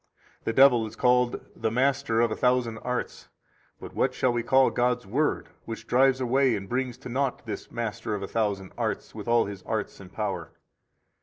The 0.45 0.51
devil 0.51 0.87
is 0.87 0.95
called 0.95 1.41
the 1.55 1.69
master 1.69 2.21
of 2.21 2.31
a 2.31 2.35
thousand 2.35 2.79
arts. 2.79 3.27
But 3.79 3.93
what 3.93 4.15
shall 4.15 4.33
we 4.33 4.41
call 4.41 4.71
God's 4.71 5.05
Word, 5.05 5.49
which 5.65 5.85
drives 5.85 6.19
away 6.19 6.55
and 6.55 6.67
brings 6.67 6.97
to 6.97 7.07
naught 7.09 7.45
this 7.45 7.69
master 7.69 8.15
of 8.15 8.23
a 8.23 8.27
thousand 8.27 8.71
arts 8.79 9.13
with 9.13 9.27
all 9.27 9.45
his 9.45 9.61
arts 9.61 9.99
and 9.99 10.11
power? 10.11 10.49